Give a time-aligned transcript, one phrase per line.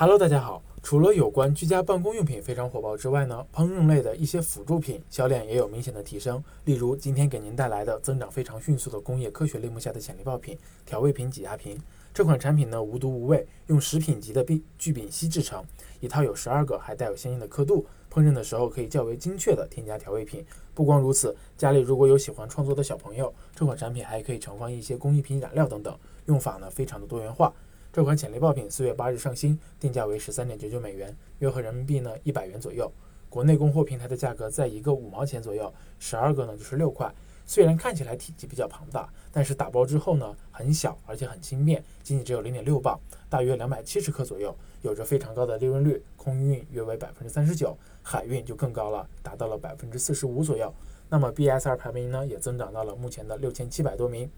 [0.00, 0.62] Hello，大家好。
[0.80, 6.40] 除了有关居家办公用品非常火爆之外呢，烹饪类的一些辅助品销量也有明显的提升。
[6.66, 10.56] 例如，今天给您带来的增长非常迅速的工业科学类目下的潜力爆品——
[10.86, 11.76] 调味品挤压瓶。
[12.14, 15.64] 这款产品呢，无毒无味，用食品级的聚聚丙烯制成，
[15.98, 20.46] 一套有十二个，还带有相应的刻度，烹饪的时候可以较为精确的添加调味品。
[20.74, 27.52] 不光如此，家里如果有喜欢创作的小朋友，这款产品还可以盛放一些工艺品染料等等，用法呢非常的多元化。
[27.98, 32.88] 这款潜力爆品四月八日上新，定价为十三点九九美元，约合人民币呢一百元左右。
[33.28, 37.12] 国内供货平台的价格在一个五毛钱左右，十二个呢就是六块。
[37.44, 42.96] 虽然看起来体积比较庞大，但是打包之后呢很小，而且很轻便，仅仅只有零点六磅，
[43.28, 50.72] 大约两百七十克左右，有着非常高的利润率，空运约为百分之三十九，海运就更高了，达到了百分之四十五左右。
[51.08, 54.30] 那么 BSR 排名呢也增长到了目前的六千七百多名。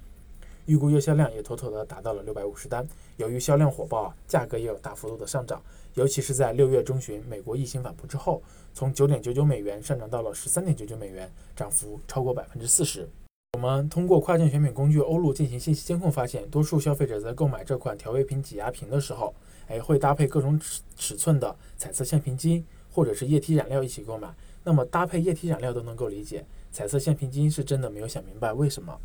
[0.70, 2.86] 预估月销量也妥妥的达到了六百五十单。
[3.16, 5.60] 由于销量火爆，价格也有大幅度的上涨，
[5.94, 8.40] 尤其是在六月中旬美国疫情反扑之后，
[8.72, 13.08] 从九点九九美元上涨到了十三点九九美元，涨幅超过百分之四十。
[13.54, 19.34] 我们通过跨境选品工具欧路进行信息监控发现，多数消费者在购买这款调味品挤压瓶的时候，
[19.66, 24.32] 哎，会搭配各种尺尺寸的彩色橡皮筋或者是液体染料一起购买。
[24.62, 28.96] 那么搭配液体染料都能够理解，彩色橡皮筋是真的没有想明白为什么。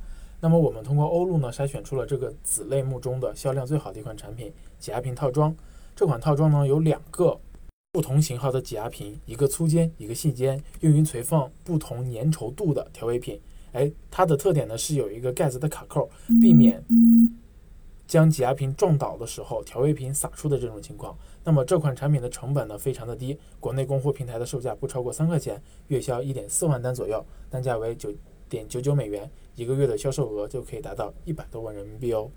[0.46, 5.56] 那么我们通过欧路呢筛选出了这个子类目中的销量最好的一款产品——挤压瓶套装。
[5.96, 7.36] 这款套装呢有两个
[7.92, 13.42] 不同型号的挤压瓶，一个粗尖，一个细尖，用于存放不同粘稠度的调味品。
[13.72, 16.08] 哎，它的特点呢是有一个盖子的卡扣，
[16.40, 16.80] 避免
[18.06, 21.18] 将挤压瓶撞倒的时候调味品洒出的这种情况。
[21.44, 28.14] 那么这款产品的成本呢非常的低，国内供货平台的售价不超过三块钱，月销一点四万单左右，单价为九。
[28.48, 32.30] 点九九美元，一个月的销售额就可以达到一百多万人民币哦。